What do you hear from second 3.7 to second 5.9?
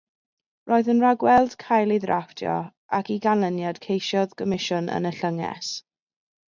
ceisiodd gomisiwn yn y llynges.